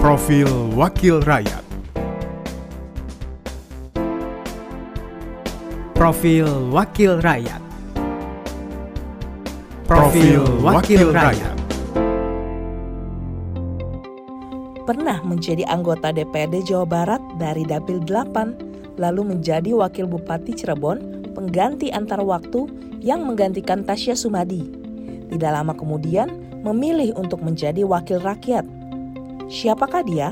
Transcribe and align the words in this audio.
Profil 0.00 0.48
Wakil 0.72 1.20
Rakyat 1.20 1.60
Profil 5.92 6.48
Wakil 6.72 7.20
Rakyat 7.20 7.60
Profil 9.84 10.40
Wakil 10.64 11.12
Rakyat 11.12 11.52
Pernah 14.88 15.20
menjadi 15.20 15.68
anggota 15.68 16.16
DPRD 16.16 16.64
Jawa 16.64 16.88
Barat 16.88 17.20
dari 17.36 17.68
Dapil 17.68 18.00
8, 18.00 18.96
lalu 18.96 19.36
menjadi 19.36 19.76
Wakil 19.76 20.08
Bupati 20.08 20.56
Cirebon, 20.56 21.28
pengganti 21.36 21.92
antar 21.92 22.24
waktu 22.24 22.72
yang 23.04 23.28
menggantikan 23.28 23.84
Tasya 23.84 24.16
Sumadi. 24.16 24.64
Tidak 25.28 25.52
lama 25.52 25.76
kemudian, 25.76 26.32
memilih 26.64 27.12
untuk 27.20 27.44
menjadi 27.44 27.84
wakil 27.84 28.16
rakyat. 28.24 28.79
Siapakah 29.50 30.06
dia? 30.06 30.30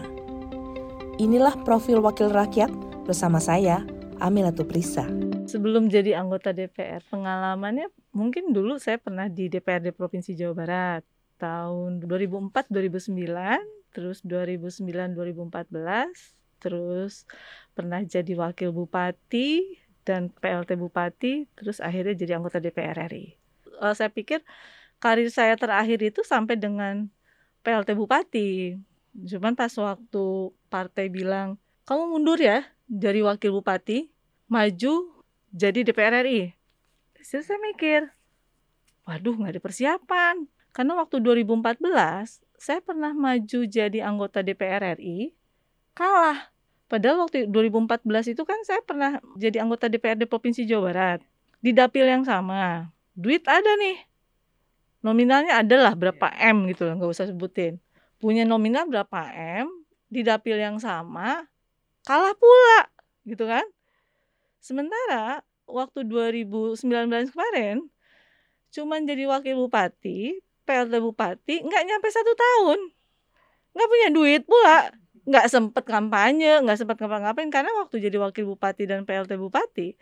Inilah 1.18 1.58
profil 1.66 1.98
wakil 1.98 2.30
rakyat 2.30 2.70
bersama 3.02 3.42
saya, 3.42 3.82
Amilatul 4.22 4.70
Prisa. 4.70 5.10
sebelum 5.48 5.90
jadi 5.90 6.22
anggota 6.22 6.54
DPR 6.54 7.02
pengalamannya 7.10 7.90
mungkin 8.14 8.54
dulu 8.54 8.78
saya 8.78 9.00
pernah 9.00 9.26
di 9.26 9.50
DPRD 9.50 9.90
Provinsi 9.90 10.38
Jawa 10.38 10.54
Barat 10.54 11.02
tahun 11.40 12.04
2004 12.04 12.70
2009 12.70 13.90
terus 13.90 14.22
2009 14.22 14.86
2014 15.18 16.62
terus 16.62 17.26
pernah 17.72 18.04
jadi 18.04 18.32
wakil 18.38 18.70
bupati 18.70 19.80
dan 20.04 20.30
PLT 20.30 20.78
bupati 20.78 21.48
terus 21.58 21.82
akhirnya 21.82 22.14
jadi 22.14 22.38
anggota 22.38 22.60
DPR 22.60 23.08
RI. 23.10 23.34
Saya 23.96 24.12
pikir 24.12 24.44
karir 25.02 25.32
saya 25.32 25.58
terakhir 25.58 25.98
itu 26.06 26.20
sampai 26.22 26.54
dengan 26.54 27.08
PLT 27.66 27.96
bupati. 27.96 28.78
Cuman 29.26 29.58
pas 29.58 29.72
waktu 29.74 30.24
partai 30.70 31.10
bilang 31.10 31.58
kamu 31.88 32.04
mundur 32.06 32.38
ya 32.38 32.62
dari 32.86 33.24
wakil 33.24 33.58
bupati 33.58 34.12
maju 34.46 35.24
jadi 35.50 35.80
DPR 35.84 36.24
RI. 36.24 36.52
Terus 37.16 37.44
saya 37.44 37.60
mikir, 37.60 38.08
waduh 39.08 39.34
nggak 39.34 39.58
ada 39.58 39.62
persiapan. 39.62 40.34
Karena 40.70 40.94
waktu 41.00 41.18
2014 41.18 42.44
saya 42.58 42.80
pernah 42.84 43.10
maju 43.16 43.60
jadi 43.66 43.98
anggota 44.04 44.44
DPR 44.44 44.96
RI, 44.98 45.34
kalah. 45.96 46.52
Padahal 46.88 47.28
waktu 47.28 47.50
2014 47.52 48.32
itu 48.32 48.42
kan 48.48 48.56
saya 48.64 48.80
pernah 48.80 49.20
jadi 49.36 49.60
anggota 49.60 49.92
DPRD 49.92 50.24
Provinsi 50.24 50.64
Jawa 50.64 50.92
Barat. 50.92 51.20
Di 51.60 51.76
dapil 51.76 52.08
yang 52.08 52.24
sama. 52.24 52.88
Duit 53.12 53.44
ada 53.44 53.76
nih. 53.76 54.08
Nominalnya 55.04 55.60
adalah 55.60 55.92
berapa 55.92 56.32
M 56.38 56.64
gitu 56.72 56.88
nggak 56.88 57.10
usah 57.12 57.28
sebutin. 57.28 57.76
Punya 58.18 58.42
nominal 58.42 58.90
berapa 58.90 59.30
M, 59.62 59.70
di 60.10 60.26
dapil 60.26 60.58
yang 60.58 60.82
sama, 60.82 61.46
kalah 62.02 62.34
pula 62.34 62.90
gitu 63.28 63.44
kan. 63.44 63.62
Sementara 64.58 65.44
waktu 65.68 66.02
2019 66.08 66.82
kemarin 67.30 67.86
cuman 68.68 69.08
jadi 69.08 69.24
wakil 69.28 69.56
bupati, 69.64 70.44
PLT 70.68 71.00
bupati 71.00 71.64
nggak 71.64 71.82
nyampe 71.88 72.08
satu 72.12 72.32
tahun, 72.36 72.92
nggak 73.72 73.88
punya 73.88 74.08
duit 74.12 74.42
pula, 74.44 74.92
nggak 75.24 75.46
sempet 75.48 75.84
kampanye, 75.88 76.60
nggak 76.64 76.78
sempet 76.84 76.96
ngapa-ngapain 77.00 77.48
karena 77.48 77.72
waktu 77.80 78.00
jadi 78.00 78.16
wakil 78.20 78.44
bupati 78.56 78.84
dan 78.84 79.08
PLT 79.08 79.36
bupati 79.40 79.96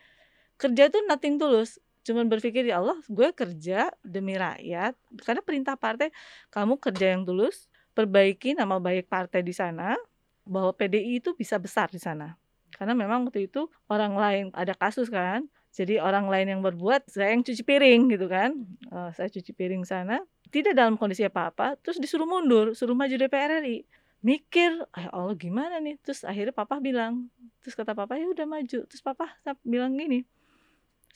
kerja 0.57 0.89
tuh 0.89 1.05
nothing 1.05 1.37
tulus, 1.37 1.79
cuman 2.03 2.33
berpikir 2.33 2.65
ya 2.65 2.81
Allah 2.81 2.97
gue 3.07 3.29
kerja 3.37 3.93
demi 4.01 4.35
rakyat 4.41 4.97
karena 5.21 5.43
perintah 5.45 5.77
partai 5.77 6.09
kamu 6.49 6.81
kerja 6.81 7.13
yang 7.13 7.29
tulus, 7.29 7.69
perbaiki 7.97 8.53
nama 8.53 8.77
baik 8.77 9.09
partai 9.09 9.41
di 9.41 9.57
sana 9.57 9.97
bahwa 10.45 10.77
PDI 10.77 11.25
itu 11.25 11.33
bisa 11.33 11.57
besar 11.57 11.89
di 11.89 11.97
sana. 11.97 12.37
Karena 12.77 12.93
memang 12.93 13.25
waktu 13.25 13.49
itu 13.49 13.73
orang 13.89 14.13
lain 14.13 14.45
ada 14.53 14.77
kasus 14.77 15.09
kan 15.09 15.49
jadi 15.73 16.01
orang 16.01 16.29
lain 16.29 16.47
yang 16.57 16.61
berbuat 16.65 17.09
saya 17.09 17.33
yang 17.33 17.41
cuci 17.41 17.65
piring 17.65 18.13
gitu 18.13 18.29
kan. 18.29 18.53
Eh, 18.93 19.11
saya 19.17 19.33
cuci 19.33 19.57
piring 19.57 19.89
sana 19.89 20.21
tidak 20.53 20.77
dalam 20.77 21.01
kondisi 21.01 21.25
apa-apa 21.25 21.81
terus 21.81 21.97
disuruh 21.97 22.29
mundur 22.29 22.77
suruh 22.77 22.95
maju 22.95 23.17
DPR 23.17 23.65
RI 23.65 23.83
mikir 24.21 24.85
ya 24.93 25.09
Allah 25.09 25.33
gimana 25.37 25.81
nih? 25.81 25.97
Terus 26.05 26.21
akhirnya 26.29 26.53
papa 26.53 26.77
bilang 26.85 27.33
terus 27.65 27.73
kata 27.73 27.97
papa 27.97 28.21
ya 28.21 28.29
udah 28.29 28.45
maju. 28.45 28.85
Terus 28.85 29.01
papa 29.01 29.41
bilang 29.65 29.97
gini 29.97 30.29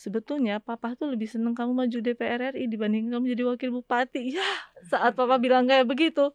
sebetulnya 0.01 0.65
papa 0.65 0.97
tuh 0.97 1.13
lebih 1.13 1.29
seneng 1.29 1.53
kamu 1.53 1.77
maju 1.77 1.99
DPR 2.01 2.57
RI 2.57 2.65
dibanding 2.73 3.13
kamu 3.13 3.37
jadi 3.37 3.43
wakil 3.45 3.71
bupati. 3.81 4.33
Ya 4.37 4.49
saat 4.89 5.13
papa 5.13 5.37
bilang 5.37 5.69
kayak 5.69 5.85
begitu 5.85 6.33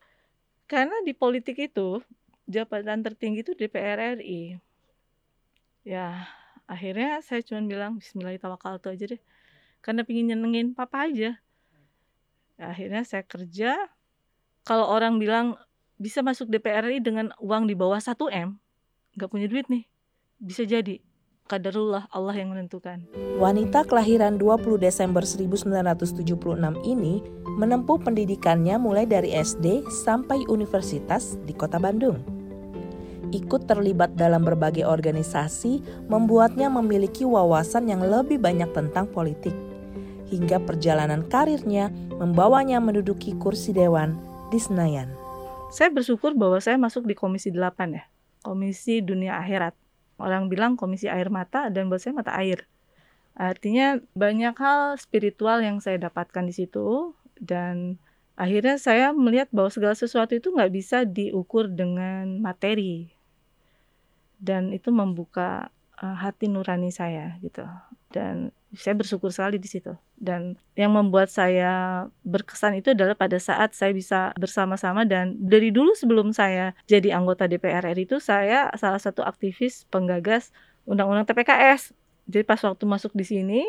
karena 0.66 0.98
di 1.06 1.14
politik 1.14 1.58
itu 1.62 2.02
jabatan 2.46 3.02
tertinggi 3.02 3.42
itu 3.42 3.54
DPR 3.58 4.22
RI 4.22 4.58
ya 5.86 6.26
akhirnya 6.66 7.22
saya 7.22 7.46
cuma 7.46 7.62
bilang 7.62 8.02
Bismillahirrahmanirrahim 8.02 8.94
aja 8.98 9.06
deh. 9.16 9.22
Karena 9.82 10.02
pingin 10.02 10.34
nyenengin 10.34 10.74
papa 10.74 11.06
aja. 11.06 11.38
Ya, 12.58 12.66
akhirnya 12.66 13.06
saya 13.06 13.22
kerja. 13.22 13.78
Kalau 14.66 14.90
orang 14.90 15.22
bilang 15.22 15.62
bisa 16.02 16.26
masuk 16.26 16.50
DPR 16.50 16.90
RI 16.90 17.00
dengan 17.00 17.30
uang 17.38 17.70
di 17.70 17.78
bawah 17.78 18.02
1 18.02 18.18
M 18.34 18.58
nggak 19.16 19.30
punya 19.30 19.46
duit 19.46 19.70
nih. 19.70 19.86
Bisa 20.42 20.66
jadi 20.66 21.00
kadarullah 21.46 22.10
Allah 22.10 22.36
yang 22.36 22.54
menentukan 22.54 23.06
Wanita 23.38 23.86
kelahiran 23.86 24.42
20 24.42 24.82
Desember 24.82 25.22
1976 25.22 26.26
ini 26.84 27.22
menempuh 27.56 28.02
pendidikannya 28.02 28.76
mulai 28.82 29.06
dari 29.06 29.32
SD 29.38 29.86
sampai 29.88 30.44
universitas 30.50 31.38
di 31.46 31.54
kota 31.54 31.78
Bandung. 31.78 32.20
Ikut 33.32 33.68
terlibat 33.68 34.16
dalam 34.16 34.48
berbagai 34.48 34.88
organisasi 34.88 36.08
membuatnya 36.08 36.72
memiliki 36.72 37.28
wawasan 37.28 37.92
yang 37.92 38.04
lebih 38.04 38.40
banyak 38.40 38.72
tentang 38.72 39.10
politik. 39.12 39.54
Hingga 40.32 40.64
perjalanan 40.64 41.26
karirnya 41.28 41.92
membawanya 42.18 42.80
menduduki 42.80 43.36
kursi 43.38 43.76
dewan 43.76 44.18
di 44.50 44.58
Senayan. 44.58 45.12
saya 45.76 45.92
bersyukur 45.92 46.32
bahwa 46.38 46.62
saya 46.64 46.80
masuk 46.80 47.04
di 47.04 47.18
komisi 47.18 47.52
8 47.52 47.98
ya 47.98 48.08
komisi 48.46 49.02
dunia 49.02 49.42
akhirat 49.42 49.74
orang 50.22 50.48
bilang 50.48 50.80
komisi 50.80 51.12
air 51.12 51.28
mata 51.32 51.68
dan 51.72 51.92
buat 51.92 52.00
saya 52.00 52.16
mata 52.16 52.34
air. 52.36 52.68
Artinya 53.36 54.00
banyak 54.16 54.56
hal 54.56 54.96
spiritual 54.96 55.60
yang 55.60 55.84
saya 55.84 56.00
dapatkan 56.00 56.48
di 56.48 56.56
situ 56.56 57.12
dan 57.36 58.00
akhirnya 58.40 58.80
saya 58.80 59.12
melihat 59.12 59.52
bahwa 59.52 59.68
segala 59.68 59.96
sesuatu 59.96 60.36
itu 60.36 60.56
nggak 60.56 60.72
bisa 60.72 61.04
diukur 61.04 61.68
dengan 61.68 62.40
materi. 62.40 63.12
Dan 64.40 64.72
itu 64.72 64.92
membuka 64.92 65.72
uh, 66.00 66.16
hati 66.16 66.48
nurani 66.52 66.92
saya 66.92 67.40
gitu 67.40 67.64
dan 68.14 68.54
saya 68.76 68.94
bersyukur 68.94 69.32
sekali 69.32 69.56
di 69.56 69.72
situ. 69.72 69.96
Dan 70.16 70.60
yang 70.76 70.92
membuat 70.96 71.32
saya 71.32 72.06
berkesan 72.28 72.80
itu 72.80 72.92
adalah 72.92 73.16
pada 73.16 73.40
saat 73.40 73.72
saya 73.72 73.96
bisa 73.96 74.36
bersama-sama 74.36 75.08
dan 75.08 75.36
dari 75.40 75.72
dulu 75.72 75.96
sebelum 75.96 76.32
saya 76.36 76.76
jadi 76.88 77.16
anggota 77.16 77.48
DPR 77.48 77.84
RI 77.96 78.08
itu 78.08 78.20
saya 78.20 78.72
salah 78.76 79.00
satu 79.00 79.24
aktivis 79.24 79.88
penggagas 79.92 80.52
undang-undang 80.88 81.28
TPKS 81.28 81.92
jadi 82.30 82.44
pas 82.46 82.62
waktu 82.62 82.84
masuk 82.86 83.12
di 83.14 83.26
sini 83.26 83.62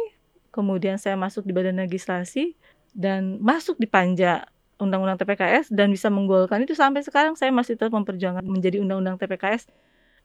kemudian 0.52 0.96
saya 0.96 1.18
masuk 1.18 1.44
di 1.44 1.52
badan 1.52 1.82
legislasi 1.82 2.56
dan 2.96 3.36
masuk 3.42 3.76
di 3.76 3.84
panja 3.84 4.48
undang-undang 4.76 5.16
TPKS 5.20 5.72
dan 5.72 5.88
bisa 5.88 6.12
menggolkan 6.12 6.60
itu 6.64 6.76
sampai 6.76 7.00
sekarang 7.00 7.32
saya 7.36 7.52
masih 7.52 7.80
tetap 7.80 7.92
memperjuangkan 7.96 8.44
menjadi 8.44 8.80
undang-undang 8.80 9.16
TPKS 9.16 9.68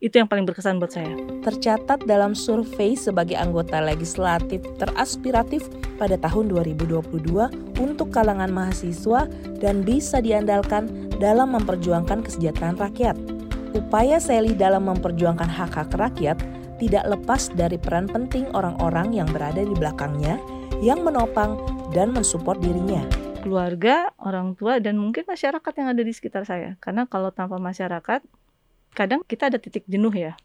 itu 0.01 0.17
yang 0.17 0.25
paling 0.25 0.49
berkesan 0.49 0.81
buat 0.81 0.89
saya. 0.89 1.13
Tercatat 1.45 2.09
dalam 2.09 2.33
survei 2.33 2.97
sebagai 2.97 3.37
anggota 3.37 3.77
legislatif 3.77 4.65
teraspiratif 4.81 5.69
pada 6.01 6.17
tahun 6.17 6.49
2022 6.49 7.21
untuk 7.77 8.09
kalangan 8.09 8.49
mahasiswa 8.49 9.29
dan 9.61 9.85
bisa 9.85 10.17
diandalkan 10.17 11.13
dalam 11.21 11.53
memperjuangkan 11.53 12.25
kesejahteraan 12.25 12.81
rakyat. 12.81 13.15
Upaya 13.77 14.17
Sally 14.17 14.57
dalam 14.57 14.89
memperjuangkan 14.89 15.47
hak-hak 15.47 15.93
rakyat 15.93 16.41
tidak 16.81 17.05
lepas 17.05 17.53
dari 17.53 17.77
peran 17.77 18.09
penting 18.09 18.49
orang-orang 18.57 19.13
yang 19.13 19.29
berada 19.29 19.61
di 19.61 19.71
belakangnya 19.77 20.41
yang 20.81 21.05
menopang 21.05 21.61
dan 21.93 22.09
mensupport 22.09 22.57
dirinya. 22.57 23.05
Keluarga, 23.45 24.09
orang 24.17 24.57
tua, 24.57 24.81
dan 24.81 24.97
mungkin 24.97 25.29
masyarakat 25.29 25.73
yang 25.77 25.87
ada 25.93 26.01
di 26.01 26.13
sekitar 26.13 26.45
saya. 26.45 26.77
Karena 26.81 27.05
kalau 27.05 27.29
tanpa 27.29 27.61
masyarakat, 27.61 28.21
kadang 28.91 29.23
kita 29.23 29.47
ada 29.51 29.57
titik 29.57 29.87
jenuh 29.87 30.11
ya. 30.11 30.35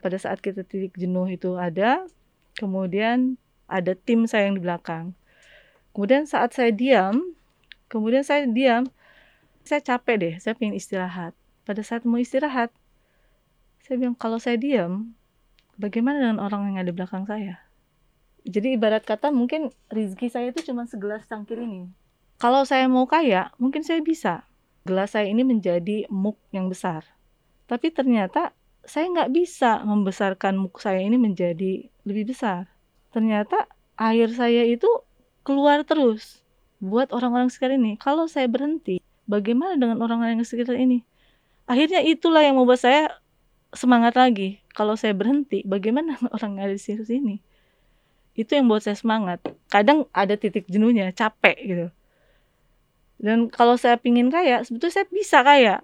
Pada 0.00 0.16
saat 0.20 0.38
kita 0.38 0.62
titik 0.62 0.94
jenuh 0.94 1.26
itu 1.26 1.58
ada, 1.58 2.06
kemudian 2.54 3.40
ada 3.66 3.98
tim 3.98 4.30
saya 4.30 4.50
yang 4.50 4.56
di 4.58 4.62
belakang. 4.62 5.16
Kemudian 5.90 6.28
saat 6.28 6.54
saya 6.54 6.70
diam, 6.70 7.34
kemudian 7.90 8.22
saya 8.22 8.46
diam, 8.46 8.86
saya 9.66 9.82
capek 9.82 10.16
deh, 10.20 10.34
saya 10.38 10.54
pengen 10.54 10.78
istirahat. 10.78 11.34
Pada 11.66 11.82
saat 11.82 12.06
mau 12.06 12.20
istirahat, 12.20 12.70
saya 13.82 13.98
bilang 13.98 14.14
kalau 14.14 14.38
saya 14.38 14.54
diam, 14.54 15.16
bagaimana 15.74 16.22
dengan 16.22 16.38
orang 16.38 16.70
yang 16.70 16.76
ada 16.78 16.92
di 16.92 16.94
belakang 16.94 17.26
saya? 17.26 17.58
Jadi 18.46 18.78
ibarat 18.78 19.02
kata 19.02 19.34
mungkin 19.34 19.74
rezeki 19.90 20.28
saya 20.30 20.46
itu 20.54 20.62
cuma 20.70 20.86
segelas 20.86 21.26
cangkir 21.26 21.58
ini. 21.58 21.90
Kalau 22.38 22.62
saya 22.62 22.86
mau 22.86 23.08
kaya, 23.10 23.50
mungkin 23.58 23.82
saya 23.82 23.98
bisa. 23.98 24.46
Gelas 24.86 25.18
saya 25.18 25.26
ini 25.26 25.42
menjadi 25.42 26.06
muk 26.06 26.38
yang 26.54 26.70
besar 26.70 27.15
Tapi 27.66 27.90
ternyata 27.90 28.54
saya 28.86 29.10
nggak 29.10 29.30
bisa 29.34 29.82
membesarkan 29.82 30.54
muka 30.54 30.90
saya 30.90 31.02
ini 31.02 31.18
menjadi 31.18 31.90
lebih 32.06 32.30
besar. 32.30 32.70
Ternyata 33.10 33.66
air 33.98 34.30
saya 34.30 34.62
itu 34.62 34.86
keluar 35.42 35.82
terus 35.82 36.46
buat 36.78 37.10
orang-orang 37.10 37.50
sekitar 37.50 37.74
ini. 37.74 37.98
Kalau 37.98 38.30
saya 38.30 38.46
berhenti, 38.46 39.02
bagaimana 39.26 39.74
dengan 39.74 39.98
orang-orang 39.98 40.38
yang 40.38 40.46
sekitar 40.46 40.78
ini? 40.78 41.02
Akhirnya 41.66 41.98
itulah 42.06 42.46
yang 42.46 42.54
membuat 42.54 42.86
saya 42.86 43.10
semangat 43.74 44.14
lagi. 44.14 44.62
Kalau 44.70 44.94
saya 44.94 45.16
berhenti, 45.16 45.66
bagaimana 45.66 46.14
orang 46.36 46.60
yang 46.60 46.70
ada 46.70 46.74
di 46.78 46.82
sini? 46.82 47.42
Itu 48.36 48.54
yang 48.54 48.70
buat 48.70 48.84
saya 48.84 48.94
semangat. 48.94 49.42
Kadang 49.72 50.06
ada 50.14 50.36
titik 50.38 50.68
jenuhnya, 50.70 51.10
capek 51.10 51.56
gitu. 51.64 51.86
Dan 53.16 53.48
kalau 53.48 53.80
saya 53.80 53.96
pingin 53.96 54.28
kaya, 54.28 54.60
sebetulnya 54.60 54.94
saya 55.02 55.06
bisa 55.08 55.40
kaya. 55.40 55.80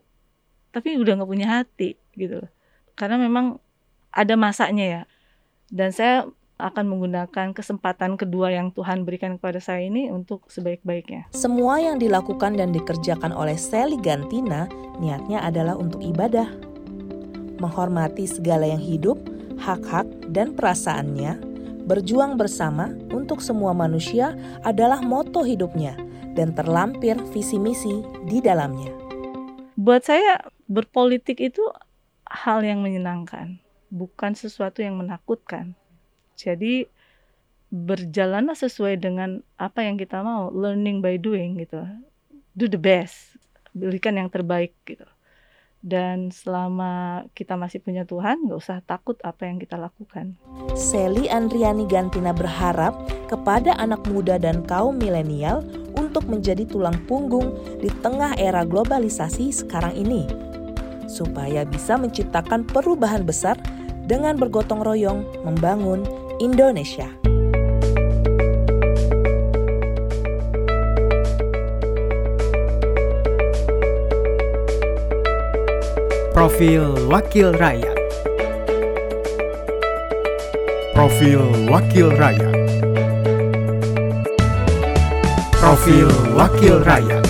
Tapi 0.73 0.97
udah 0.97 1.21
nggak 1.21 1.31
punya 1.31 1.61
hati 1.61 2.01
gitu 2.17 2.41
karena 2.97 3.17
memang 3.17 3.57
ada 4.13 4.35
masanya 4.37 4.85
ya 4.85 5.03
dan 5.73 5.91
saya 5.91 6.29
akan 6.63 6.95
menggunakan 6.95 7.57
kesempatan 7.57 8.15
kedua 8.15 8.55
yang 8.55 8.71
Tuhan 8.71 9.03
berikan 9.03 9.35
kepada 9.35 9.59
saya 9.59 9.83
ini 9.83 10.15
untuk 10.15 10.47
sebaik-baiknya. 10.47 11.27
Semua 11.35 11.83
yang 11.83 11.99
dilakukan 11.99 12.55
dan 12.55 12.71
dikerjakan 12.71 13.35
oleh 13.35 13.59
Sally 13.59 13.99
Gantina 13.99 14.71
niatnya 15.03 15.43
adalah 15.43 15.75
untuk 15.75 15.99
ibadah. 15.99 16.47
Menghormati 17.59 18.31
segala 18.31 18.71
yang 18.71 18.79
hidup, 18.79 19.19
hak-hak, 19.59 20.07
dan 20.31 20.55
perasaannya, 20.55 21.43
berjuang 21.91 22.39
bersama 22.39 22.95
untuk 23.11 23.43
semua 23.43 23.75
manusia 23.75 24.39
adalah 24.63 25.03
moto 25.03 25.43
hidupnya 25.43 25.99
dan 26.39 26.55
terlampir 26.55 27.19
visi 27.35 27.59
misi 27.59 28.07
di 28.31 28.39
dalamnya. 28.39 29.02
Buat 29.83 30.07
saya 30.07 30.39
berpolitik 30.71 31.43
itu 31.43 31.67
hal 32.23 32.63
yang 32.63 32.87
menyenangkan, 32.87 33.59
bukan 33.91 34.39
sesuatu 34.39 34.79
yang 34.79 34.95
menakutkan. 34.95 35.75
Jadi 36.39 36.87
berjalanlah 37.75 38.55
sesuai 38.55 39.03
dengan 39.03 39.43
apa 39.59 39.83
yang 39.83 39.99
kita 39.99 40.23
mau, 40.23 40.55
learning 40.55 41.03
by 41.03 41.19
doing 41.19 41.59
gitu. 41.59 41.83
Do 42.55 42.71
the 42.71 42.79
best, 42.79 43.35
berikan 43.75 44.23
yang 44.23 44.31
terbaik 44.31 44.71
gitu. 44.87 45.03
Dan 45.83 46.31
selama 46.31 47.27
kita 47.35 47.59
masih 47.59 47.83
punya 47.83 48.07
Tuhan, 48.07 48.39
nggak 48.47 48.63
usah 48.63 48.87
takut 48.87 49.19
apa 49.27 49.51
yang 49.51 49.59
kita 49.59 49.75
lakukan. 49.75 50.39
Sally 50.79 51.27
Andriani 51.27 51.91
Gantina 51.91 52.31
berharap 52.31 52.95
kepada 53.27 53.75
anak 53.83 54.07
muda 54.07 54.39
dan 54.39 54.63
kaum 54.63 54.95
milenial 54.95 55.67
untuk 56.13 56.29
menjadi 56.29 56.69
tulang 56.69 57.01
punggung 57.09 57.57
di 57.81 57.89
tengah 58.05 58.37
era 58.37 58.69
globalisasi 58.69 59.49
sekarang 59.49 59.97
ini. 59.97 60.29
Supaya 61.09 61.65
bisa 61.65 61.97
menciptakan 61.97 62.69
perubahan 62.69 63.25
besar 63.25 63.57
dengan 64.05 64.37
bergotong 64.37 64.85
royong 64.85 65.25
membangun 65.41 66.05
Indonesia. 66.37 67.09
Profil 76.37 77.09
Wakil 77.09 77.57
Rakyat. 77.57 77.97
Profil 80.93 81.41
Wakil 81.73 82.09
Rakyat 82.13 82.62
Profil 85.63 86.11
Wakil 86.35 86.83
Rakyat 86.83 87.22